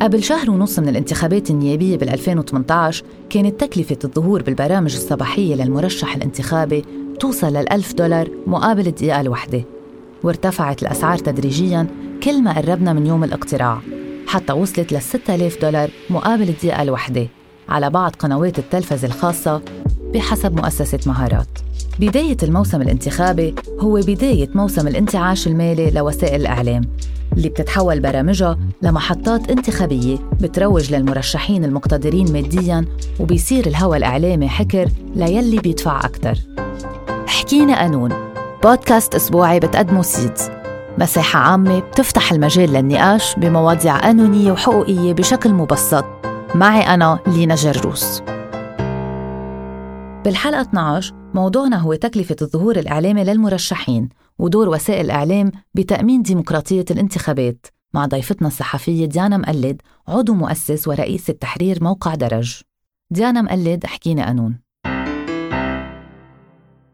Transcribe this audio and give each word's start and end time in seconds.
قبل 0.00 0.22
شهر 0.22 0.50
ونص 0.50 0.78
من 0.78 0.88
الانتخابات 0.88 1.50
النيابية 1.50 1.96
بال 1.96 2.08
2018 2.08 3.04
كانت 3.30 3.60
تكلفة 3.60 3.98
الظهور 4.04 4.42
بالبرامج 4.42 4.94
الصباحية 4.94 5.54
للمرشح 5.54 6.16
الانتخابي 6.16 6.84
توصل 7.20 7.46
للألف 7.46 7.92
دولار 7.92 8.28
مقابل 8.46 8.86
الدقيقة 8.86 9.20
الوحدة 9.20 9.62
وارتفعت 10.22 10.82
الأسعار 10.82 11.18
تدريجياً 11.18 11.86
كل 12.22 12.42
ما 12.42 12.58
قربنا 12.58 12.92
من 12.92 13.06
يوم 13.06 13.24
الاقتراع 13.24 13.80
حتى 14.26 14.52
وصلت 14.52 14.92
لل 14.92 15.02
6000 15.02 15.60
دولار 15.62 15.90
مقابل 16.10 16.48
الدقيقة 16.48 16.82
الوحدة 16.82 17.28
على 17.68 17.90
بعض 17.90 18.14
قنوات 18.18 18.58
التلفزة 18.58 19.06
الخاصة 19.06 19.62
بحسب 20.14 20.56
مؤسسة 20.56 20.98
مهارات. 21.06 21.48
بداية 22.00 22.36
الموسم 22.42 22.82
الانتخابي 22.82 23.54
هو 23.80 23.94
بداية 23.94 24.48
موسم 24.54 24.88
الانتعاش 24.88 25.46
المالي 25.46 25.90
لوسائل 25.90 26.40
الإعلام 26.40 26.82
اللي 27.32 27.48
بتتحول 27.48 28.00
برامجها 28.00 28.58
لمحطات 28.82 29.50
انتخابية 29.50 30.16
بتروج 30.40 30.94
للمرشحين 30.94 31.64
المقتدرين 31.64 32.32
مادياً 32.32 32.84
وبيصير 33.20 33.66
الهوى 33.66 33.96
الإعلامي 33.96 34.48
حكر 34.48 34.88
ليلي 35.16 35.58
بيدفع 35.58 36.00
أكتر. 36.04 36.34
حكينا 37.26 37.78
قانون. 37.78 38.10
بودكاست 38.62 39.14
أسبوعي 39.14 39.60
بتقدمه 39.60 40.02
سيدز. 40.02 40.50
مساحة 40.98 41.38
عامة 41.38 41.78
بتفتح 41.78 42.32
المجال 42.32 42.72
للنقاش 42.72 43.34
بمواضيع 43.36 43.98
قانونية 43.98 44.52
وحقوقية 44.52 45.12
بشكل 45.12 45.52
مبسط. 45.52 46.04
معي 46.54 46.80
أنا 46.80 47.18
لينا 47.26 47.54
جروس. 47.54 48.22
بالحلقة 50.24 50.60
12 50.60 51.17
موضوعنا 51.34 51.76
هو 51.76 51.94
تكلفة 51.94 52.36
الظهور 52.42 52.76
الإعلامي 52.78 53.24
للمرشحين 53.24 54.08
ودور 54.38 54.68
وسائل 54.68 55.04
الإعلام 55.04 55.52
بتأمين 55.74 56.22
ديمقراطية 56.22 56.84
الانتخابات 56.90 57.66
مع 57.94 58.06
ضيفتنا 58.06 58.48
الصحفية 58.48 59.06
ديانا 59.06 59.36
مقلد 59.36 59.82
عضو 60.08 60.34
مؤسس 60.34 60.88
ورئيس 60.88 61.30
التحرير 61.30 61.84
موقع 61.84 62.14
درج. 62.14 62.60
ديانا 63.10 63.42
مقلد 63.42 63.84
احكينا 63.84 64.26
قانون 64.26 64.58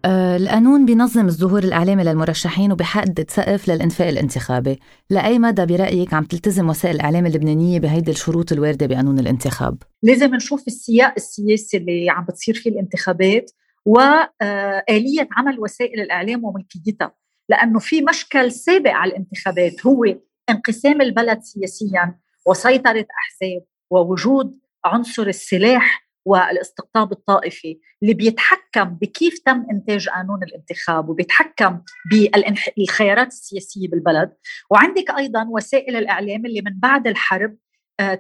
آه، 0.05 0.37
القانون 0.37 0.87
بينظم 0.87 1.27
الظهور 1.27 1.65
الإعلامي 1.65 2.05
للمرشحين 2.05 2.73
وبحدد 2.73 3.31
سقف 3.31 3.69
للإنفاق 3.69 4.09
الانتخابي. 4.09 4.81
لأي 5.11 5.39
مدى 5.39 5.67
برأيك 5.67 6.15
عم 6.15 6.25
تلتزم 6.25 6.69
وسائل 6.69 6.95
الإعلام 6.95 7.27
اللبنانية 7.27 7.81
بهيدي 7.81 8.11
الشروط 8.11 8.53
الواردة 8.53 8.87
بقانون 8.87 9.19
الانتخاب؟ 9.19 9.83
لازم 10.03 10.35
نشوف 10.35 10.67
السياق 10.67 11.15
السياسي 11.17 11.77
اللي 11.77 12.11
عم 12.11 12.25
بتصير 12.25 12.55
فيه 12.55 12.71
الانتخابات. 12.71 13.51
وآلية 13.85 15.29
عمل 15.33 15.61
وسائل 15.61 16.01
الإعلام 16.01 16.45
وملكيتها. 16.45 17.15
لأنه 17.49 17.79
في 17.79 18.03
مشكل 18.03 18.53
سابق 18.53 18.91
على 18.91 19.11
الانتخابات 19.11 19.87
هو 19.87 20.05
انقسام 20.51 21.01
البلد 21.01 21.41
سياسيا 21.43 22.19
وسيطرة 22.47 23.07
أحزاب 23.21 23.65
ووجود 23.91 24.61
عنصر 24.85 25.27
السلاح 25.27 26.05
والاستقطاب 26.27 27.13
الطائفي 27.13 27.81
اللي 28.03 28.15
بيتحكم 28.15 28.85
بكيف 28.85 29.39
تم 29.39 29.67
إنتاج 29.71 30.09
قانون 30.09 30.43
الانتخاب 30.43 31.09
وبيتحكم 31.09 31.81
بالخيارات 32.11 33.27
السياسية 33.27 33.89
بالبلد. 33.89 34.33
وعندك 34.71 35.11
أيضا 35.19 35.47
وسائل 35.51 35.97
الإعلام 35.97 36.47
اللي 36.47 36.63
من 36.63 36.81
بعد 36.81 37.07
الحرب 37.07 37.51
آه، 37.51 37.64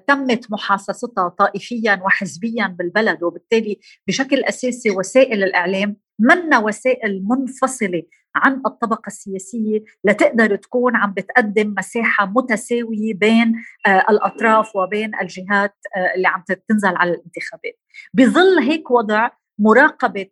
تمت 0.07 0.51
محاصصتها 0.51 1.29
طائفيا 1.29 2.01
وحزبيا 2.05 2.67
بالبلد 2.67 3.23
وبالتالي 3.23 3.79
بشكل 4.07 4.45
أساسي 4.45 4.91
وسائل 4.91 5.45
الإعلام 5.45 5.97
منا 6.19 6.59
وسائل 6.59 7.25
منفصلة 7.25 8.03
عن 8.37 8.63
الطبقة 8.67 9.07
السياسية 9.07 9.85
لتقدر 10.05 10.57
تكون 10.57 10.97
عم 10.97 11.13
بتقدم 11.13 11.75
مساحة 11.79 12.27
متساوية 12.27 13.15
بين 13.15 13.55
آه، 13.87 14.05
الأطراف 14.11 14.77
وبين 14.77 15.11
الجهات 15.23 15.75
آه، 15.97 16.15
اللي 16.15 16.29
عم 16.29 16.43
تنزل 16.69 16.97
على 16.97 17.11
الانتخابات. 17.11 17.79
بظل 18.15 18.59
هيك 18.59 18.91
وضع 18.91 19.31
مراقبة 19.59 20.27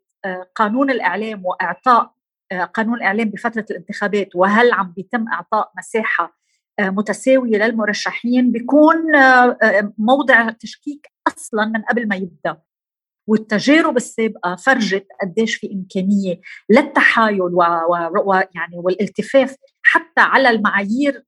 قانون 0.54 0.90
الإعلام 0.90 1.46
وإعطاء 1.46 2.14
قانون 2.74 2.94
الإعلام 2.94 3.28
بفترة 3.28 3.66
الانتخابات 3.70 4.28
وهل 4.34 4.72
عم 4.72 4.92
بيتم 4.96 5.28
إعطاء 5.28 5.72
مساحة 5.78 6.41
متساوية 6.80 7.58
للمرشحين 7.58 8.52
بيكون 8.52 9.14
آه، 9.14 9.58
آه، 9.62 9.92
موضع 9.98 10.50
تشكيك 10.50 11.06
أصلا 11.26 11.64
من 11.64 11.82
قبل 11.82 12.08
ما 12.08 12.16
يبدأ. 12.16 12.56
والتجارب 13.26 13.96
السابقة 13.96 14.56
فرجت 14.56 15.06
قديش 15.22 15.54
في 15.56 15.72
إمكانية 15.72 16.40
للتحايل 16.70 17.42
ويعني 18.26 18.76
والالتفاف 18.76 19.56
حتى 19.82 20.20
على 20.20 20.50
المعايير 20.50 21.24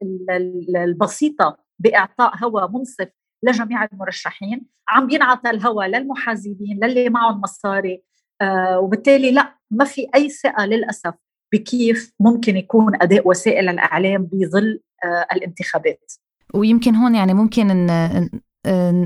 البسيطة 0.76 1.56
بإعطاء 1.78 2.44
هوى 2.44 2.68
منصف 2.72 3.08
لجميع 3.42 3.84
المرشحين. 3.84 4.66
عم 4.88 5.06
بينعطى 5.06 5.50
الهوى 5.50 5.88
للمحازبين 5.88 6.84
للي 6.84 7.10
معهم 7.10 7.40
مصاري 7.40 8.02
آه 8.42 8.80
وبالتالي 8.80 9.30
لا 9.30 9.58
ما 9.70 9.84
في 9.84 10.06
أي 10.14 10.30
ثقة 10.30 10.66
للأسف. 10.66 11.14
بكيف 11.54 12.12
ممكن 12.20 12.56
يكون 12.56 13.02
أداء 13.02 13.28
وسائل 13.28 13.68
الإعلام 13.68 14.28
بظل 14.32 14.80
آه، 15.04 15.26
الانتخابات. 15.32 16.12
ويمكن 16.54 16.94
هون 16.94 17.14
يعني 17.14 17.34
ممكن 17.34 17.70
ان 17.70 18.28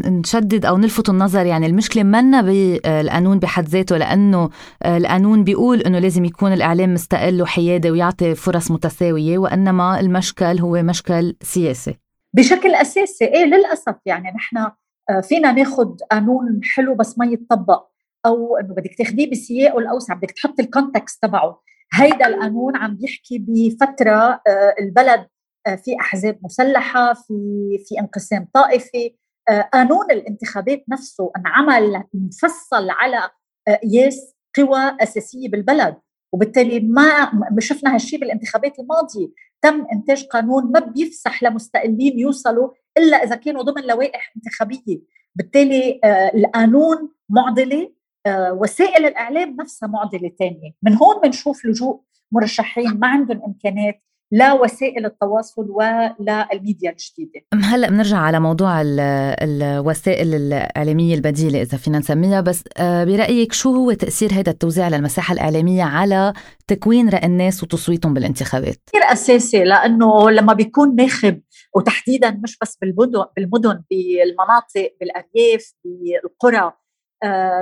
نشدد 0.07 0.65
أو 0.65 0.79
نلفت 0.79 1.09
النظر 1.09 1.47
يعني 1.47 1.67
المشكلة 1.67 2.03
منا 2.03 2.41
بالقانون 2.41 3.39
بحد 3.39 3.69
ذاته 3.69 3.97
لأنه 3.97 4.51
القانون 4.87 5.45
بيقول 5.45 5.81
إنه 5.81 5.99
لازم 5.99 6.25
يكون 6.25 6.53
الإعلام 6.53 6.95
مستقل 6.95 7.43
وحيادي 7.43 7.91
ويعطي 7.91 8.35
فرص 8.35 8.71
متساوية 8.71 9.39
وإنما 9.39 10.01
المشكل 10.01 10.59
هو 10.61 10.83
مشكل 10.83 11.37
سياسي. 11.43 11.99
بشكل 12.35 12.75
أساسي 12.75 13.25
إيه 13.25 13.45
للأسف 13.45 13.95
يعني 14.07 14.29
نحن 14.37 14.57
آه، 15.11 15.21
فينا 15.21 15.53
ناخذ 15.53 15.97
قانون 16.11 16.61
حلو 16.63 16.95
بس 16.95 17.19
ما 17.19 17.27
يتطبق 17.27 17.87
أو 18.27 18.57
إنه 18.57 18.75
بدك 18.75 18.95
تاخذيه 18.99 19.31
بسياقه 19.31 19.79
الأوسع 19.79 20.15
بدك 20.15 20.31
تحط 20.31 20.61
الكونتكست 20.61 21.23
تبعه. 21.23 21.61
هيدا 21.95 22.27
القانون 22.27 22.77
عم 22.77 22.97
بيحكي 22.97 23.39
بفترة 23.39 24.41
آه، 24.47 24.75
البلد 24.81 25.27
آه، 25.67 25.75
في 25.75 25.97
أحزاب 26.01 26.39
مسلحة 26.43 27.13
في 27.15 27.35
في 27.89 28.01
انقسام 28.01 28.49
طائفي. 28.55 29.17
آه، 29.49 29.61
قانون 29.61 30.11
الانتخابات 30.11 30.85
نفسه 30.89 31.33
انعمل 31.37 32.05
مفصل 32.15 32.91
على 32.91 33.31
قياس 33.83 34.35
قوى 34.57 34.97
أساسية 35.01 35.49
بالبلد. 35.49 35.97
وبالتالي 36.33 36.81
ما 36.81 37.31
شفنا 37.59 37.95
هالشيء 37.95 38.21
بالانتخابات 38.21 38.79
الماضية. 38.79 39.29
تم 39.63 39.87
إنتاج 39.93 40.25
قانون 40.25 40.73
ما 40.73 40.81
بيفسح 40.81 41.43
لمستقلين 41.43 42.19
يوصلوا 42.19 42.71
إلا 42.99 43.17
إذا 43.17 43.37
كانوا 43.37 43.63
ضمن 43.63 43.83
لوائح 43.83 44.33
انتخابية. 44.37 44.99
بالتالي 45.35 46.01
القانون 46.35 47.13
معضلة 47.29 47.93
وسائل 48.53 49.07
الإعلام 49.07 49.57
نفسها 49.61 49.89
معضلة 49.89 50.31
ثانية 50.39 50.73
من 50.83 50.95
هون 50.95 51.21
بنشوف 51.23 51.65
لجوء 51.65 52.01
مرشحين 52.33 52.99
ما 52.99 53.07
عندهم 53.07 53.43
امكانات 53.47 54.03
لا 54.33 54.53
وسائل 54.53 55.07
التواصل 55.07 55.71
ولا 55.71 56.53
الميديا 56.53 56.91
الجديدة 56.91 57.41
هلا 57.55 57.91
بنرجع 57.91 58.17
على 58.17 58.41
موضوع 58.41 58.81
الوسائل 58.83 60.35
الإعلامية 60.35 61.15
البديلة 61.15 61.63
إذا 61.63 61.79
فينا 61.79 61.99
نسميها 61.99 62.41
بس 62.41 62.65
آه، 62.77 63.05
برأيك 63.05 63.53
شو 63.53 63.75
هو 63.75 63.93
تأثير 63.93 64.33
هذا 64.33 64.51
التوزيع 64.51 64.85
على 64.85 64.97
المساحة 64.97 65.35
الإعلامية 65.35 65.83
على 65.83 66.33
تكوين 66.67 67.09
رأي 67.09 67.27
الناس 67.27 67.63
وتصويتهم 67.63 68.15
بالانتخابات؟ 68.15 68.77
كثير 68.87 69.03
أساسي 69.13 69.65
لأنه 69.65 70.31
لما 70.31 70.53
بيكون 70.53 70.97
ناخب 70.97 71.41
وتحديدا 71.77 72.31
مش 72.31 72.59
بس 72.63 72.77
بالمدن 72.77 73.25
بالمدن 73.37 73.83
بالمناطق 73.91 74.97
بالأرياف 75.01 75.73
بالقرى 75.85 76.59
آه، 76.59 76.88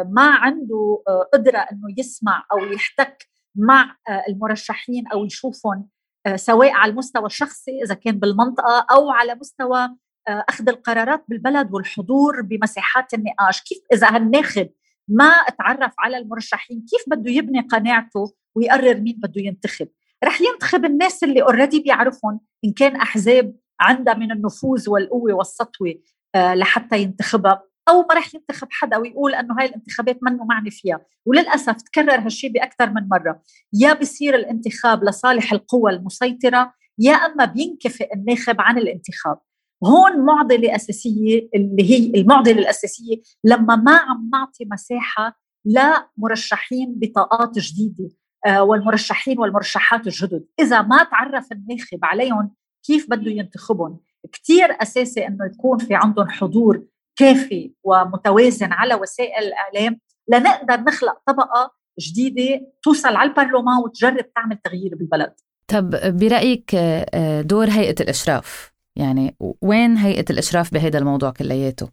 ما 0.05 0.31
عنده 0.35 1.03
آه، 1.09 1.29
قدرة 1.33 1.59
إنه 1.59 1.95
يسمع 1.99 2.47
أو 2.53 2.59
يحتك 2.59 3.29
مع 3.55 3.97
آه، 4.09 4.25
المرشحين 4.29 5.07
أو 5.07 5.25
يشوفهم 5.25 5.89
سواء 6.35 6.71
على 6.71 6.91
المستوى 6.91 7.27
الشخصي 7.27 7.83
إذا 7.85 7.95
كان 7.95 8.19
بالمنطقة 8.19 8.87
أو 8.91 9.11
على 9.11 9.35
مستوى 9.35 9.97
أخذ 10.29 10.69
القرارات 10.69 11.25
بالبلد 11.29 11.75
والحضور 11.75 12.43
بمساحات 12.43 13.15
النقاش، 13.15 13.63
كيف 13.63 13.79
إذا 13.93 14.17
هالناخب 14.17 14.69
ما 15.09 15.33
تعرف 15.59 15.95
على 15.99 16.19
المرشحين 16.19 16.87
كيف 16.91 17.05
بده 17.07 17.31
يبني 17.31 17.61
قناعته 17.61 18.35
ويقرر 18.55 19.01
مين 19.01 19.21
بده 19.23 19.43
ينتخب؟ 19.43 19.89
رح 20.25 20.41
ينتخب 20.41 20.85
الناس 20.85 21.25
اللي 21.25 21.43
اوريدي 21.43 21.81
بيعرفهم 21.81 22.41
إن 22.65 22.73
كان 22.73 22.97
أحزاب 22.97 23.57
عندها 23.81 24.15
من 24.15 24.33
النفوذ 24.33 24.91
والقوة 24.91 25.33
والسطوة 25.33 25.95
لحتى 26.37 27.03
ينتخبها 27.03 27.63
أو 27.89 28.03
ما 28.03 28.15
رح 28.15 28.35
ينتخب 28.35 28.69
حدا 28.71 28.97
ويقول 28.97 29.35
إنه 29.35 29.59
هاي 29.59 29.67
الانتخابات 29.67 30.19
منه 30.23 30.45
معني 30.45 30.71
فيها 30.71 31.01
وللأسف 31.27 31.83
تكرر 31.83 32.19
هالشيء 32.19 32.53
بأكثر 32.53 32.91
من 32.91 33.09
مرة. 33.09 33.43
يا 33.73 33.93
بصير 33.93 34.35
الانتخاب 34.35 35.05
لصالح 35.05 35.53
القوى 35.53 35.93
المسيطرة 35.93 36.73
يا 36.99 37.13
أما 37.13 37.45
بينكفئ 37.45 38.15
الناخب 38.15 38.61
عن 38.61 38.79
الانتخاب. 38.79 39.39
هون 39.85 40.25
معضلة 40.25 40.75
أساسية 40.75 41.49
اللي 41.55 41.91
هي 41.91 42.21
المعضلة 42.21 42.59
الأساسية 42.59 43.17
لما 43.45 43.77
ما 43.77 43.97
عم 43.97 44.31
نعطي 44.33 44.65
مساحة 44.65 45.41
لمرشحين 45.65 46.95
بطاقات 46.97 47.59
جديدة 47.59 48.11
آه، 48.47 48.63
والمرشحين 48.63 49.39
والمرشحات 49.39 50.07
الجدد. 50.07 50.47
إذا 50.61 50.83
ما 50.83 51.05
تعرف 51.05 51.53
الناخب 51.53 51.99
عليهم 52.03 52.55
كيف 52.83 53.11
بده 53.11 53.31
ينتخبهم؟ 53.31 54.01
كثير 54.33 54.77
أساسي 54.83 55.27
إنه 55.27 55.47
يكون 55.47 55.79
في 55.79 55.95
عندهم 55.95 56.29
حضور 56.29 56.87
كافي 57.17 57.73
ومتوازن 57.85 58.73
على 58.73 58.95
وسائل 58.95 59.45
الاعلام 59.45 60.01
لنقدر 60.29 60.81
نخلق 60.81 61.19
طبقة 61.27 61.71
جديدة 62.01 62.67
توصل 62.83 63.17
على 63.17 63.31
البرلمان 63.31 63.79
وتجرب 63.85 64.33
تعمل 64.35 64.59
تغيير 64.65 64.95
بالبلد 64.95 65.35
طب 65.69 65.91
برأيك 66.19 66.75
آه، 66.75 67.41
دور 67.41 67.69
هيئة 67.71 67.95
الإشراف 68.01 68.73
يعني 68.97 69.37
وين 69.63 69.97
هيئة 69.97 70.25
الإشراف 70.31 70.73
بهذا 70.75 70.99
الموضوع 70.99 71.31
كلياته 71.31 71.89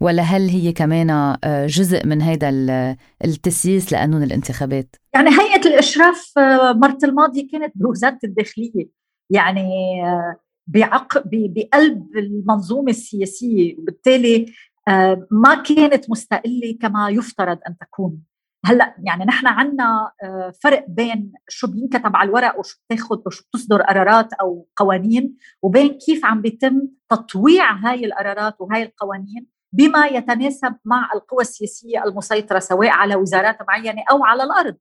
ولا 0.00 0.22
هل 0.22 0.48
هي 0.48 0.72
كمان 0.72 1.10
آه، 1.10 1.66
جزء 1.66 2.06
من 2.06 2.22
هذا 2.22 2.48
التسييس 3.24 3.92
لقانون 3.92 4.22
الانتخابات؟ 4.22 4.96
يعني 5.14 5.30
هيئة 5.30 5.66
الإشراف 5.66 6.38
آه، 6.38 6.72
مرت 6.72 7.04
الماضية 7.04 7.48
كانت 7.52 7.72
بوزارة 7.74 8.18
الداخلية 8.24 8.88
يعني 9.30 9.68
بعق 10.66 11.18
بقلب 11.26 12.16
المنظومة 12.16 12.90
السياسية 12.90 13.78
وبالتالي 13.78 14.46
ما 15.30 15.54
كانت 15.54 16.10
مستقلة 16.10 16.78
كما 16.80 17.10
يفترض 17.10 17.58
أن 17.68 17.76
تكون. 17.78 18.22
هلأ 18.64 18.94
يعني 19.04 19.24
نحن 19.24 19.46
عندنا 19.46 20.12
آه، 20.24 20.52
فرق 20.62 20.84
بين 20.88 21.32
شو 21.48 21.66
بينكتب 21.66 22.16
على 22.16 22.28
الورق 22.28 22.58
وشو 22.58 22.78
بتاخذ 22.90 23.22
وشو 23.26 23.44
بتصدر 23.48 23.82
قرارات 23.82 24.32
أو 24.32 24.68
قوانين 24.76 25.36
وبين 25.62 25.98
كيف 25.98 26.24
عم 26.24 26.42
بيتم 26.42 26.88
تطويع 27.08 27.72
هاي 27.72 28.04
القرارات 28.04 28.60
وهاي 28.60 28.82
القوانين 28.82 29.46
بما 29.72 30.06
يتناسب 30.06 30.76
مع 30.84 31.10
القوى 31.14 31.40
السياسية 31.40 32.04
المسيطرة 32.04 32.58
سواء 32.58 32.88
على 32.88 33.16
وزارات 33.16 33.58
معينة 33.68 34.02
أو 34.10 34.24
على 34.24 34.42
الأرض. 34.42 34.76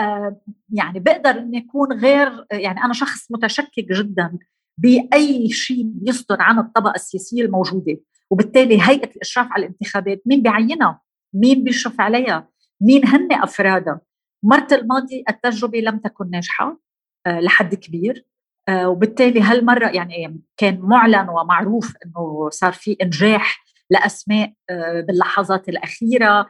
آه، 0.00 0.40
يعني 0.72 1.00
بقدر 1.00 1.30
إني 1.30 1.66
أكون 1.68 1.92
غير 1.92 2.46
يعني 2.52 2.84
أنا 2.84 2.92
شخص 2.92 3.30
متشكك 3.30 3.84
جدا 3.92 4.38
بأي 4.78 5.50
شيء 5.50 5.82
بيصدر 5.84 6.36
عن 6.40 6.58
الطبقة 6.58 6.94
السياسية 6.94 7.42
الموجودة. 7.42 8.00
وبالتالي 8.30 8.82
هيئة 8.82 9.10
الإشراف 9.16 9.46
على 9.50 9.66
الانتخابات 9.66 10.22
مين 10.26 10.42
بيعينها؟ 10.42 11.00
مين 11.34 11.64
بيشرف 11.64 12.00
عليها؟ 12.00 12.48
مين 12.80 13.06
هن 13.06 13.32
أفرادها؟ 13.32 14.00
مرت 14.42 14.72
الماضي 14.72 15.24
التجربة 15.28 15.78
لم 15.78 15.98
تكن 15.98 16.30
ناجحة 16.30 16.80
آه، 17.26 17.40
لحد 17.40 17.74
كبير 17.74 18.26
آه، 18.68 18.88
وبالتالي 18.88 19.40
هالمرة 19.40 19.88
يعني 19.88 20.40
كان 20.56 20.80
معلن 20.80 21.28
ومعروف 21.28 21.94
إنه 22.06 22.50
صار 22.50 22.72
في 22.72 22.96
إنجاح 23.02 23.64
لأسماء 23.90 24.52
آه، 24.70 25.00
باللحظات 25.00 25.68
الأخيرة. 25.68 26.46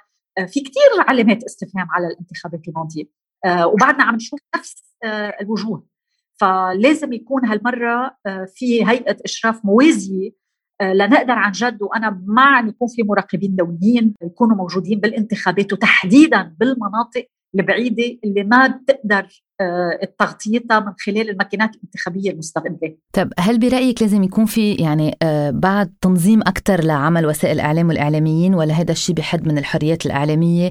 في 0.46 0.60
كثير 0.60 1.00
علامات 1.08 1.44
استفهام 1.44 1.86
على 1.90 2.06
الانتخابات 2.06 2.68
الماضية. 2.68 3.04
وبعدنا 3.64 4.04
عم 4.04 4.14
نشوف 4.14 4.40
نفس 4.56 4.94
الوجوه. 5.40 5.86
فلازم 6.40 7.12
يكون 7.12 7.46
هالمرة 7.46 8.16
في 8.46 8.86
هيئة 8.86 9.16
إشراف 9.24 9.64
موازية 9.64 10.40
آه، 10.80 10.92
لنقدر 10.92 11.32
عن 11.32 11.52
جد 11.52 11.82
وأنا 11.82 12.22
مع 12.26 12.60
إن 12.60 12.68
يكون 12.68 12.88
في 12.88 13.02
مراقبين 13.02 13.56
دوليين 13.56 14.14
يكونوا 14.22 14.56
موجودين 14.56 15.00
بالانتخابات 15.00 15.72
وتحديدا 15.72 16.54
بالمناطق 16.60 17.26
البعيدة 17.54 18.18
اللي 18.24 18.44
ما 18.44 18.66
بتقدر 18.66 19.42
آه، 19.60 20.14
تغطيتها 20.18 20.80
من 20.80 20.92
خلال 21.06 21.30
الماكينات 21.30 21.74
الانتخابية 21.74 22.30
المستغله. 22.30 22.96
طب 23.12 23.32
هل 23.38 23.58
برأيك 23.58 24.02
لازم 24.02 24.22
يكون 24.22 24.44
في 24.44 24.74
يعني 24.74 25.16
آه، 25.22 25.50
بعد 25.50 25.94
تنظيم 26.00 26.40
أكثر 26.40 26.84
لعمل 26.84 27.26
وسائل 27.26 27.54
الإعلام 27.54 27.88
والإعلاميين 27.88 28.54
ولا 28.54 28.74
هذا 28.74 28.92
الشيء 28.92 29.14
بحد 29.14 29.48
من 29.48 29.58
الحريات 29.58 30.06
الإعلامية؟ 30.06 30.70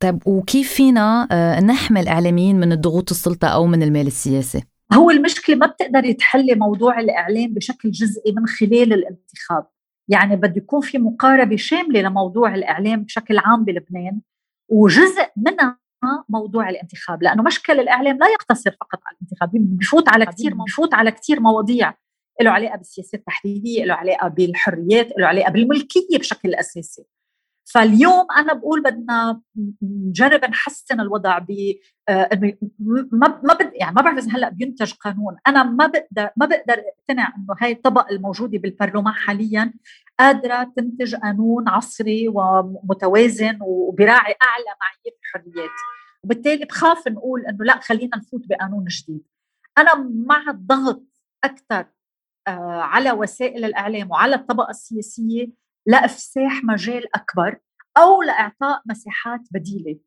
طب 0.00 0.18
وكيف 0.26 0.72
فينا 0.72 1.28
نحمي 1.60 2.00
الإعلاميين 2.00 2.60
من 2.60 2.72
الضغوط 2.72 3.10
السلطة 3.10 3.48
أو 3.48 3.66
من 3.66 3.82
المال 3.82 4.06
السياسي؟ 4.06 4.62
هو 4.92 5.10
المشكلة 5.10 5.56
ما 5.56 5.66
بتقدري 5.66 6.12
تحلي 6.14 6.54
موضوع 6.54 7.00
الإعلام 7.00 7.54
بشكل 7.54 7.90
جزئي 7.90 8.32
من 8.32 8.46
خلال 8.46 8.92
الانتخاب 8.92 9.66
يعني 10.08 10.36
بده 10.36 10.54
يكون 10.56 10.80
في 10.80 10.98
مقاربة 10.98 11.56
شاملة 11.56 12.00
لموضوع 12.00 12.54
الإعلام 12.54 13.02
بشكل 13.02 13.38
عام 13.38 13.64
بلبنان 13.64 14.20
وجزء 14.68 15.26
منها 15.36 15.78
موضوع 16.28 16.68
الانتخاب 16.68 17.22
لأنه 17.22 17.42
مشكل 17.42 17.80
الإعلام 17.80 18.18
لا 18.18 18.26
يقتصر 18.28 18.70
فقط 18.70 18.98
على 19.06 19.16
الانتخاب 19.16 19.50
بفوت 19.54 20.08
على 20.08 20.26
كثير 20.26 20.54
بفوت 20.54 20.94
على 20.94 21.10
كثير 21.10 21.40
مواضيع 21.40 21.94
له 22.42 22.50
علاقة 22.50 22.76
بالسياسات 22.76 23.14
التحليلية 23.14 23.84
له 23.84 23.94
علاقة 23.94 24.28
بالحريات 24.28 25.08
له 25.18 25.26
علاقة 25.26 25.50
بالملكية 25.50 26.18
بشكل 26.18 26.54
أساسي. 26.54 27.04
فاليوم 27.64 28.26
أنا 28.38 28.52
بقول 28.52 28.82
بدنا 28.82 29.40
نجرب 29.82 30.44
نحسن 30.44 31.00
الوضع 31.00 31.38
ب 31.38 31.74
آه، 32.08 32.28
ما 33.12 33.40
ما 33.44 33.54
بد 33.54 33.70
يعني 33.74 33.94
ما 33.94 34.02
بعرف 34.02 34.18
إذا 34.18 34.36
هلأ 34.36 34.48
بينتج 34.48 34.92
قانون. 34.92 35.36
أنا 35.46 35.62
ما 35.62 35.86
بقدر 35.86 36.30
ما 36.36 36.46
بقدر 36.46 36.82
أقتنع 36.98 37.34
إنه 37.36 37.56
هاي 37.60 37.72
الطبقة 37.72 38.10
الموجودة 38.10 38.58
بالبرلمان 38.58 39.14
حاليا 39.14 39.72
قادرة 40.18 40.72
تنتج 40.76 41.14
قانون 41.14 41.68
عصري 41.68 42.28
ومتوازن 42.28 43.58
وبراعي 43.60 44.34
أعلى 44.42 44.76
معايير 44.80 45.18
الحريات. 45.22 45.70
وبالتالي 46.24 46.64
بخاف 46.64 47.08
نقول 47.08 47.46
إنه 47.46 47.64
لأ 47.64 47.80
خلينا 47.80 48.16
نفوت 48.16 48.42
بقانون 48.46 48.84
جديد. 48.84 49.22
أنا 49.78 49.94
مع 50.26 50.50
الضغط 50.50 51.06
أكثر 51.44 51.86
آه، 52.48 52.80
على 52.80 53.12
وسائل 53.12 53.64
الإعلام 53.64 54.10
وعلى 54.10 54.36
الطبقة 54.36 54.70
السياسية 54.70 55.63
لإفساح 55.86 56.64
مجال 56.64 57.16
أكبر 57.16 57.56
أو 57.96 58.22
لإعطاء 58.22 58.82
مساحات 58.86 59.40
بديلة. 59.50 59.98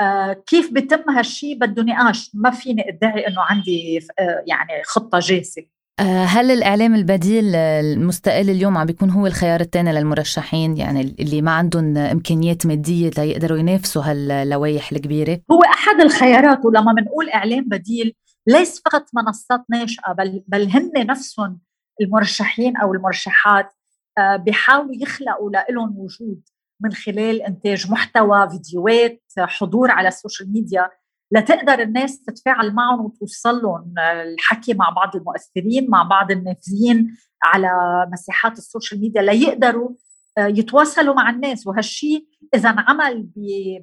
آه 0.00 0.32
كيف 0.32 0.72
بتم 0.72 1.10
هالشيء 1.10 1.58
بده 1.58 1.82
نقاش 1.82 2.30
ما 2.34 2.50
فيني 2.50 2.88
أدعي 2.88 3.26
إنه 3.28 3.40
عندي 3.40 3.98
آه 4.18 4.44
يعني 4.46 4.82
خطة 4.84 5.18
جاهزة. 5.18 5.62
آه، 6.00 6.24
هل 6.24 6.50
الإعلام 6.50 6.94
البديل 6.94 7.54
المستقل 7.56 8.50
اليوم 8.50 8.78
عم 8.78 8.86
بيكون 8.86 9.10
هو 9.10 9.26
الخيار 9.26 9.60
الثاني 9.60 9.92
للمرشحين؟ 9.92 10.76
يعني 10.76 11.00
اللي 11.20 11.42
ما 11.42 11.50
عندهم 11.50 11.96
إمكانيات 11.96 12.66
مادية 12.66 13.10
ليقدروا 13.18 13.58
ينافسوا 13.58 14.02
هاللوائح 14.02 14.92
الكبيرة؟ 14.92 15.40
هو 15.50 15.62
أحد 15.62 16.00
الخيارات 16.00 16.64
ولما 16.64 16.92
بنقول 16.92 17.30
إعلام 17.30 17.64
بديل 17.68 18.14
ليس 18.46 18.82
فقط 18.84 19.06
منصات 19.14 19.64
ناشئة 19.70 20.12
بل, 20.12 20.42
بل 20.48 20.68
هن 20.68 21.06
نفسهم 21.06 21.60
المرشحين 22.00 22.76
أو 22.76 22.94
المرشحات. 22.94 23.72
بيحاولوا 24.18 24.94
يخلقوا 24.94 25.50
لهم 25.70 25.98
وجود 25.98 26.42
من 26.80 26.92
خلال 26.92 27.42
إنتاج 27.42 27.90
محتوى 27.90 28.50
فيديوهات 28.50 29.22
حضور 29.38 29.90
على 29.90 30.08
ال 30.08 30.14
social 30.14 30.52
media. 30.52 30.90
لتقدر 31.32 31.82
الناس 31.82 32.22
تتفاعل 32.22 32.74
معهم 32.74 33.04
وتوصل 33.04 33.62
لهم 33.62 33.94
الحكي 33.98 34.74
مع 34.74 34.90
بعض 34.90 35.16
المؤثرين 35.16 35.90
مع 35.90 36.02
بعض 36.02 36.30
النافذين 36.30 37.16
على 37.44 37.70
مساحات 38.12 38.58
ال 38.58 38.64
social 38.64 39.00
media. 39.00 39.22
ليقدروا 39.22 39.90
آه، 40.38 40.46
يتواصلوا 40.46 41.14
مع 41.14 41.30
الناس. 41.30 41.66
وهالشيء 41.66 42.26
إذا 42.54 42.70
انعمل 42.70 43.28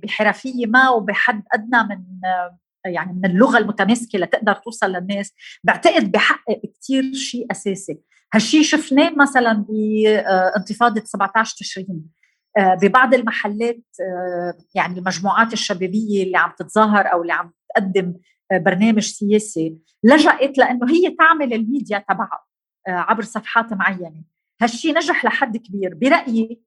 بحرفية 0.04 0.66
ما 0.66 0.90
وبحد 0.90 1.44
أدنى 1.54 1.84
من 1.84 2.04
آه، 2.26 2.58
يعني 2.86 3.14
من 3.14 3.26
اللغة 3.26 3.58
المتماسكة 3.58 4.20
لتقدر 4.20 4.54
توصل 4.54 4.92
للناس. 4.92 5.34
بعتقد 5.64 6.12
بحقق 6.12 6.62
كثير 6.82 7.14
شيء 7.14 7.52
أساسي. 7.52 8.00
هالشيء 8.34 8.62
شفناه 8.62 9.12
مثلا 9.18 9.66
بانتفاضه 9.70 11.02
17 11.06 11.56
تشرين 11.58 12.10
آه، 12.58 12.78
ببعض 12.82 13.14
المحلات 13.14 13.84
آه، 14.02 14.58
يعني 14.76 15.00
المجموعات 15.00 15.54
الشبابية 15.54 16.24
اللي 16.24 16.38
عم 16.38 16.52
تتظاهر 16.58 17.12
أو 17.12 17.22
اللي 17.22 17.34
عم 17.34 17.54
تقدم 17.76 18.14
آه، 18.52 18.58
برنامج 18.58 19.04
سياسي 19.04 19.78
لجأت 20.04 20.58
لأنه 20.58 20.92
هي 20.92 21.10
تعمل 21.10 21.54
الميديا 21.54 22.06
تبعها 22.10 22.46
عبر 22.88 23.24
صفحات 23.24 23.74
معينة. 23.74 24.24
هالشيء 24.62 24.98
نجح 24.98 25.26
لحد 25.26 25.58
كبير. 25.58 25.94
برأيي 25.96 26.62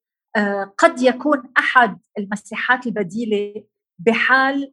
قد 0.79 1.03
يكون 1.03 1.43
أحد 1.59 1.99
المساحات 2.19 2.87
البديلة 2.87 3.65
بحال 3.99 4.73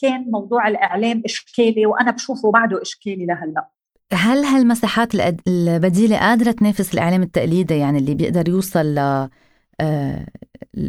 كان 0.00 0.30
موضوع 0.30 0.68
الإعلام 0.68 1.22
إشكالي 1.24 1.86
وأنا 1.86 2.10
بشوفه 2.10 2.50
بعده 2.52 2.82
إشكالي 2.82 3.26
لهلأ. 3.26 3.68
هل 4.12 4.44
هالمساحات 4.44 5.14
البديلة 5.48 6.18
قادرة 6.18 6.50
تنافس 6.50 6.94
الإعلام 6.94 7.22
التقليدي؟ 7.22 7.74
يعني 7.74 7.98
اللي 7.98 8.14
بيقدر 8.14 8.48
يوصل 8.48 8.94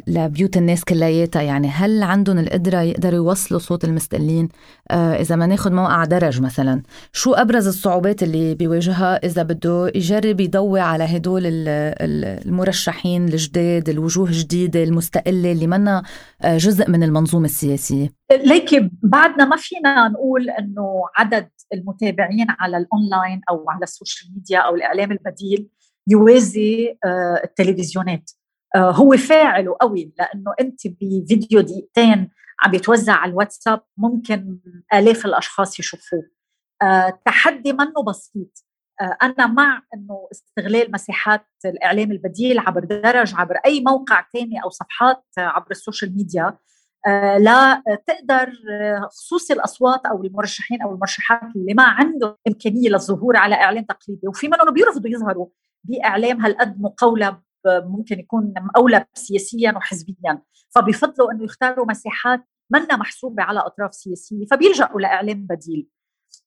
لبيوت 0.08 0.58
الناس 0.58 0.84
كلياتها. 0.84 1.42
يعني 1.42 1.68
هل 1.68 2.04
عندهم 2.04 2.40
القدرة 2.40 2.82
يقدروا 2.82 3.16
يوصلوا 3.16 3.60
صوت 3.60 3.86
المستقلين؟ 3.86 4.50
آه، 4.92 5.14
إذا 5.14 5.36
ما 5.36 5.46
ناخد 5.46 5.72
موقع 5.72 6.06
درج 6.06 6.42
مثلا 6.42 6.82
شو 7.14 7.34
أبرز 7.34 7.68
الصعوبات 7.68 8.24
اللي 8.24 8.56
بيواجهها 8.56 9.26
إذا 9.26 9.44
بده 9.44 9.92
يجرب 9.96 10.40
يضوي 10.40 10.80
على 10.80 11.04
هدول 11.04 11.42
المرشحين 11.46 13.26
الجداد 13.26 13.90
الوجوه 13.90 14.28
الجديدة 14.28 14.84
المستقلة 14.84 15.52
اللي 15.52 15.68
منا 15.68 16.04
آه، 16.42 16.58
جزء 16.58 16.90
من 16.90 17.04
المنظومة 17.04 17.46
السياسية؟ 17.46 18.10
ليكي 18.32 18.90
بعدنا 19.04 19.46
ما 19.46 19.56
فينا 19.56 20.08
نقول 20.08 20.50
إنه 20.50 21.04
عدد 21.18 21.50
المتابعين 21.74 22.48
على 22.50 22.78
الأونلاين 22.78 23.42
أو 23.50 23.70
على 23.70 23.84
ال 23.84 23.91
social 23.91 24.34
media 24.36 24.60
أو 24.60 24.76
الإعلام 24.76 25.12
البديل 25.12 25.70
يوازي 26.08 26.98
التلفزيونات. 27.44 28.32
آه، 28.34 28.39
هو 28.76 29.18
فاعل 29.18 29.74
قوي 29.74 30.14
لأنه 30.20 30.54
أنت 30.62 30.88
بفيديو 30.88 31.62
دقيقتين 31.62 32.30
عم 32.64 32.72
بيتوزع 32.72 33.14
على 33.14 33.32
الواتساب 33.32 33.82
ممكن 33.98 34.60
آلاف 34.94 35.26
الأشخاص 35.26 35.80
يشوفوه. 35.80 36.30
أه 36.82 37.20
تحدي 37.26 37.74
منه 37.74 38.04
بسيط. 38.08 38.66
أنا 39.24 39.48
مع 39.48 39.82
إنه 39.94 40.28
استغلال 40.32 40.92
مساحات 40.92 41.46
الإعلام 41.66 42.12
البديل 42.12 42.60
عبر 42.60 42.84
درج 42.84 43.34
عبر 43.36 43.56
أي 43.66 43.82
موقع 43.82 44.26
ثاني 44.34 44.64
أو 44.64 44.70
صفحات 44.70 45.24
عبر 45.38 45.72
ال 45.72 45.78
social 45.78 46.16
media. 46.16 46.58
لا 47.40 47.84
تقدر 48.08 48.52
خصوصي 49.10 49.54
الأصوات 49.54 50.06
أو 50.06 50.24
المرشحين 50.24 50.82
أو 50.82 50.94
المرشحات 50.94 51.56
اللي 51.56 51.74
ما 51.74 51.84
عندهم 51.84 52.36
إمكانية 52.48 52.90
للظهور 52.90 53.38
على 53.38 53.56
إعلام 53.56 53.84
تقليدي. 53.84 54.28
وفي 54.28 54.48
منهم 54.48 54.74
بيرفضوا 54.74 55.10
يظهروا 55.10 55.48
بإعلام 55.84 56.42
هالقد 56.42 56.82
مقولب 56.82 57.40
ممكن 57.68 58.20
يكون 58.20 58.54
مقولب 58.58 59.06
سياسيا 59.14 59.74
وحزبيا. 59.76 60.42
فبيفضلوا 60.76 61.32
أنه 61.32 61.44
يختاروا 61.44 61.86
مساحات 61.90 62.46
منا 62.72 62.98
محسوبة 62.98 63.44
على 63.44 63.60
أطراف 63.60 63.94
سياسية 63.94 64.46
فبيلجأوا 64.46 65.02
لإعلام 65.02 65.48
بديل. 65.50 65.88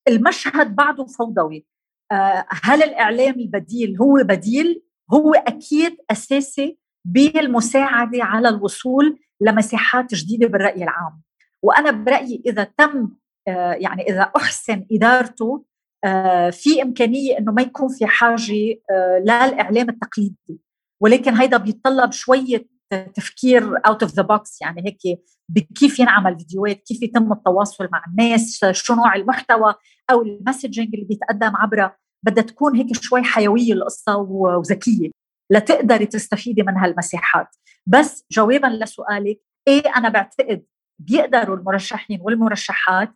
المشهد 0.09 0.77
بعده 0.77 1.07
فوضوي. 1.07 1.67
آه، 2.13 2.47
هل 2.63 2.83
الإعلام 2.83 3.41
البديل 3.41 3.97
هو 4.03 4.15
بديل؟ 4.25 4.83
هو 5.15 5.35
أكيد 5.35 5.97
أساسي 6.11 6.79
بالمساعدة 7.05 8.25
على 8.25 8.49
الوصول 8.49 9.19
لمساحات 9.41 10.15
جديدة 10.15 10.49
بالرأي 10.49 10.83
العام. 10.83 11.23
وأنا 11.63 11.91
برأيي 11.91 12.43
إذا 12.47 12.65
تم 12.65 13.09
آه، 13.49 13.73
يعني 13.73 14.03
إذا 14.03 14.23
أحسن 14.37 14.87
إدارته 14.93 15.65
آه، 16.05 16.51
في 16.51 16.83
إمكانية 16.83 17.39
إنه 17.39 17.53
ما 17.53 17.63
يكون 17.63 17.89
في 17.89 18.07
حاجة 18.07 18.81
للاعلام 19.21 19.89
التقليدي. 19.89 20.61
ولكن 21.03 21.35
هيدا 21.35 21.57
بيتطلب 21.57 22.13
شوية 22.13 22.67
تفكير 23.15 23.77
out 23.87 24.03
of 24.03 24.13
the 24.13 24.23
box 24.23 24.61
يعني 24.63 24.83
هيك 24.87 25.21
بكيف 25.49 25.99
ينعمل 25.99 26.39
فيديوهات 26.39 26.83
كيف 26.83 27.03
يتم 27.03 27.33
التواصل 27.33 27.89
مع 27.93 28.03
الناس 28.09 28.65
شو 28.71 28.95
نوع 28.95 29.15
المحتوى 29.15 29.75
أو 30.11 30.23
ال 30.23 30.30
messaging 30.30 30.95
اللي 30.95 31.07
بيتقدم 31.07 31.57
عبرها 31.57 31.97
بدها 32.23 32.45
تكون 32.45 32.77
هيك 32.77 33.03
شوي 33.03 33.23
حيوية 33.23 33.73
القصة 33.73 34.17
وذكية 34.17 35.11
لتقدري 35.51 36.07
تستفيدي 36.07 36.63
من 36.63 36.77
هالمساحات. 36.77 37.49
بس 37.87 38.25
جوابا 38.33 38.67
لسؤالك 38.67 39.41
إيه 39.69 39.83
أنا 39.97 40.09
بعتقد 40.09 40.65
بيقدروا 40.99 41.57
المرشحين 41.57 42.21
والمرشحات 42.23 43.13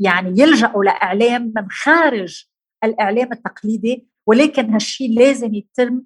يعني 0.00 0.40
يلجأوا 0.40 0.84
لإعلام 0.84 1.52
من 1.56 1.70
خارج 1.70 2.44
الإعلام 2.84 3.32
التقليدي 3.32 4.08
ولكن 4.26 4.70
هالشيء 4.70 5.18
لازم 5.18 5.54
يتم 5.54 6.02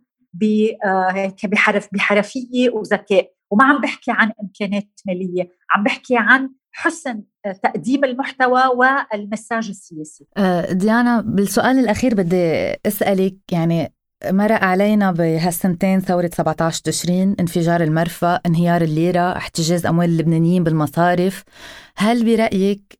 آه، 0.84 1.34
بحرف 1.44 1.88
بحرفية 1.92 2.70
وذكاء. 2.70 3.32
وما 3.50 3.64
عم 3.64 3.80
بحكي 3.80 4.10
عن 4.10 4.32
امكانات 4.42 5.00
مالية 5.06 5.48
عم 5.70 5.84
بحكي 5.84 6.16
عن 6.16 6.50
حسن 6.72 7.22
آه، 7.46 7.52
تقديم 7.52 8.04
المحتوى 8.04 8.62
والمساج 8.76 9.68
السياسي. 9.68 10.26
آه، 10.36 10.72
ديانا 10.72 11.20
بالسؤال 11.20 11.78
الأخير 11.78 12.14
بدي 12.14 12.74
أسألك 12.86 13.36
يعني 13.52 13.92
مرق 14.24 14.64
علينا 14.64 15.12
بهالسنتين 15.12 16.00
ثورة 16.00 16.30
17 16.34 16.82
تشرين 16.84 17.36
انفجار 17.40 17.80
المرفأ 17.82 18.40
انهيار 18.46 18.82
الليرة 18.82 19.36
احتجاز 19.36 19.86
أموال 19.86 20.08
اللبنانيين 20.08 20.64
بالمصارف. 20.64 21.44
هل 21.96 22.24
برأيك 22.24 22.98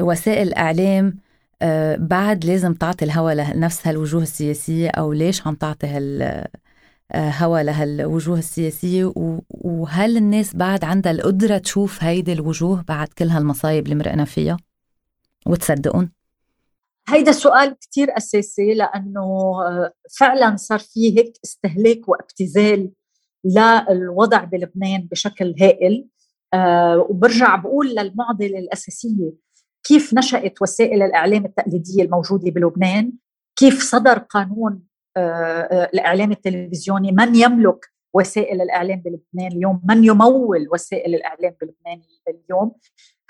وسائل 0.00 0.48
الإعلام 0.48 1.14
بعد 1.98 2.44
لازم 2.44 2.74
تعطي 2.74 3.04
الهوى 3.04 3.34
لنفس 3.34 3.86
هالوجوه 3.86 4.22
السياسية 4.22 4.88
أو 4.88 5.12
ليش 5.12 5.46
عم 5.46 5.54
تعطي 5.54 5.86
هال 5.86 6.46
هوى 7.14 7.62
لهالوجوه 7.62 8.38
السياسية؟ 8.38 9.12
وهل 9.50 10.16
الناس 10.16 10.56
بعد 10.56 10.84
عندها 10.84 11.12
القدرة 11.12 11.58
تشوف 11.58 12.04
هيدي 12.04 12.32
الوجوه 12.32 12.84
بعد 12.88 13.08
كل 13.08 13.28
هالمصايب 13.28 13.84
اللي 13.84 13.94
مرقنا 13.94 14.24
فيها؟ 14.24 14.56
وتصدقون؟ 15.46 16.10
هيدا 17.08 17.32
سؤال 17.32 17.76
كتير 17.80 18.16
أساسي 18.16 18.74
لأنه 18.74 19.20
آه، 19.66 19.92
فعلا 20.18 20.56
صار 20.56 20.78
فيه 20.78 21.18
هيك 21.18 21.32
استهلاك 21.44 22.08
وابتذال 22.08 22.90
للوضع 23.44 24.44
بلبنان 24.44 25.08
بشكل 25.10 25.54
هائل. 25.60 26.06
وبرجع 27.10 27.56
بقول 27.56 27.88
للمعضلة 27.88 28.58
الأساسية. 28.58 29.32
كيف 29.82 30.14
نشأت 30.14 30.62
وسائل 30.62 31.02
الإعلام 31.02 31.44
التقليدية 31.44 32.02
الموجودة 32.02 32.50
بلبنان؟ 32.50 33.12
كيف 33.56 33.82
صدر 33.82 34.18
قانون 34.18 34.82
آه، 35.16 35.20
آه، 35.20 35.90
الإعلام 35.94 36.32
التلفزيوني؟ 36.32 37.12
من 37.12 37.36
يملك 37.36 37.86
وسائل 38.14 38.60
الإعلام 38.60 39.02
بلبنان 39.02 39.52
اليوم؟ 39.52 39.82
من 39.88 40.04
يمول 40.04 40.68
وسائل 40.72 41.14
الإعلام 41.14 41.54
بلبنان 41.60 42.02
اليوم؟ 42.28 42.72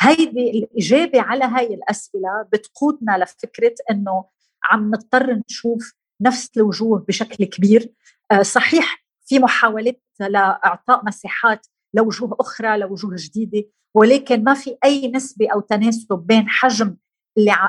هيدي 0.00 0.50
الإجابة 0.50 1.20
على 1.20 1.44
هاي 1.44 1.74
الأسئلة 1.74 2.46
بتقودنا 2.52 3.18
لفكرة 3.18 3.74
إنه 3.90 4.24
عم 4.64 4.90
نضطر 4.90 5.40
نشوف 5.50 5.94
نفس 6.20 6.50
الوجوه 6.56 6.98
بشكل 6.98 7.44
كبير. 7.44 7.92
آه، 8.32 8.42
صحيح 8.42 9.04
في 9.26 9.38
محاولات 9.38 10.02
لإعطاء 10.20 11.04
مساحات 11.06 11.66
لوجوه 11.94 12.36
أخرى 12.40 12.78
لوجوه 12.78 13.14
جديدة 13.14 13.64
ولكن 13.94 14.44
ما 14.44 14.54
في 14.54 14.76
أي 14.84 15.08
نسبة 15.08 15.48
أو 15.52 15.60
تناسب 15.60 16.14
بين 16.26 16.48
حجم 16.48 16.96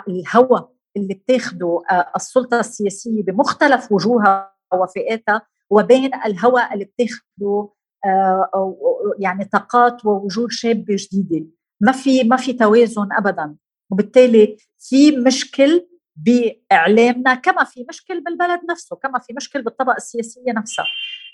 الهوى 0.09 0.69
اللي 0.97 1.13
بتاخده 1.13 1.83
آه، 1.91 2.11
السلطة 2.15 2.59
السياسية 2.59 3.23
بمختلف 3.23 3.91
وجوهها 3.91 4.55
وفئاتها 4.73 5.41
وبين 5.69 6.13
الهوى 6.25 6.61
اللي 6.73 6.85
بتاخده 6.85 7.69
آه، 8.05 8.75
يعني 9.19 9.45
طاقات 9.45 10.05
ووجوه 10.05 10.47
شابه 10.49 10.95
جديدة. 10.99 11.45
ما 11.81 11.91
في 11.91 12.23
ما 12.23 12.37
في 12.37 12.53
توازن 12.53 13.07
ابدا. 13.11 13.55
وبالتالي 13.91 14.57
في 14.79 15.17
مشكل 15.17 15.87
بإعلامنا 16.15 17.35
كما 17.35 17.63
في 17.63 17.85
مشكل 17.89 18.23
بالبلد 18.23 18.59
نفسه 18.71 18.95
كما 18.95 19.19
في 19.19 19.33
مشكل 19.33 19.61
بالطبقة 19.61 19.95
السياسية 19.97 20.51
نفسها. 20.51 20.85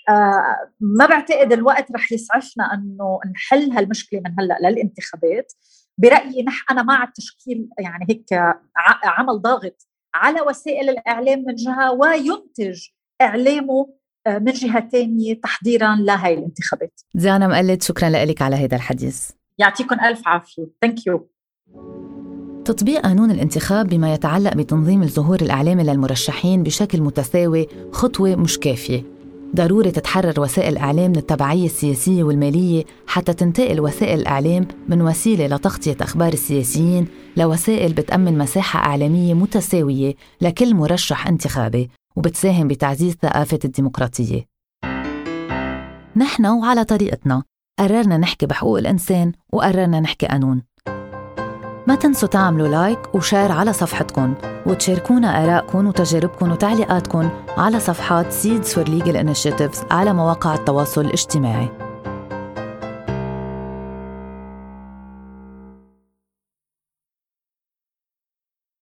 آه 0.08 0.70
ما 0.80 1.06
بعتقد 1.06 1.52
الوقت 1.52 1.92
رح 1.92 2.12
يسعفنا 2.12 2.74
إنه 2.74 3.20
نحل 3.34 3.72
هالمشكلة 3.72 4.20
من 4.20 4.34
هلأ 4.38 4.70
للانتخابات 4.70 5.52
برأيي 5.98 6.42
نح 6.42 6.64
أنا 6.70 6.82
مع 6.82 7.04
التشكيل 7.04 7.68
يعني 7.78 8.06
هيك 8.10 8.26
عمل 9.04 9.42
ضاغط 9.42 9.86
على 10.14 10.40
وسائل 10.40 10.88
الإعلام 10.88 11.44
من 11.46 11.54
جهة 11.54 11.92
وينتج 11.92 12.80
إعلامه 13.22 13.98
آه، 14.26 14.38
من 14.38 14.52
جهة 14.52 14.88
ثانية 14.88 15.40
تحضيرا 15.40 15.96
لهي 15.96 16.34
الانتخابات. 16.34 17.00
ديانا 17.14 17.48
مقلد 17.48 17.82
شكرا 17.82 18.08
لك 18.08 18.42
على 18.42 18.56
هذا 18.56 18.76
الحديث. 18.76 19.30
يعطيكم 19.58 20.00
ألف 20.00 20.28
عافية، 20.28 20.66
ثانك 20.80 21.06
يو. 21.06 21.28
تطبيق 22.64 23.00
قانون 23.00 23.30
الانتخاب 23.30 23.88
بما 23.88 24.14
يتعلق 24.14 24.54
بتنظيم 24.54 25.02
الظهور 25.02 25.40
الإعلامي 25.42 25.82
للمرشحين 25.82 26.62
بشكل 26.62 27.00
متساوي 27.00 27.66
خطوة 27.92 28.36
مش 28.36 28.58
كافية. 28.58 29.17
ضروري 29.56 29.90
تتحرر 29.90 30.40
وسائل 30.40 30.72
الإعلام 30.72 31.10
من 31.10 31.16
التبعية 31.16 31.66
السياسية 31.66 32.24
والمالية 32.24 32.84
حتى 33.06 33.32
تنتقل 33.32 33.80
وسائل 33.80 34.20
الإعلام 34.20 34.68
من 34.88 35.02
وسيلة 35.02 35.46
لتغطية 35.46 35.96
أخبار 36.00 36.32
السياسيين 36.32 37.08
لوسائل 37.36 37.92
بتأمن 37.92 38.38
مساحة 38.38 38.78
إعلامية 38.78 39.34
متساوية 39.34 40.14
لكل 40.40 40.74
مرشح 40.74 41.26
انتخابي 41.26 41.90
وبتساهم 42.16 42.68
بتعزيز 42.68 43.16
ثقافة 43.22 43.58
الديمقراطية. 43.64 44.44
نحن 46.16 46.46
وعلى 46.46 46.84
طريقتنا 46.84 47.42
قررنا 47.78 48.16
نحكي 48.16 48.46
بحقوق 48.46 48.78
الإنسان 48.78 49.32
وقررنا 49.52 50.00
نحكي 50.00 50.26
قانون. 50.26 50.67
ما 51.88 51.94
تنسوا 51.94 52.28
تعملوا 52.28 52.68
like 52.68 52.98
و 53.14 53.20
share 53.20 53.52
على 53.52 53.72
صفحتكم 53.72 54.34
وتشاركونا 54.66 55.44
آرائكم 55.44 55.86
وتجاربكم 55.86 56.52
وتعليقاتكم 56.52 57.30
على 57.56 57.80
صفحات 57.80 58.32
Seeds 58.32 58.66
for 58.66 58.88
Legal 58.88 59.14
Initiatives 59.14 59.92
على 59.92 60.12
مواقع 60.12 60.54
التواصل 60.54 61.00
الاجتماعي. 61.00 61.87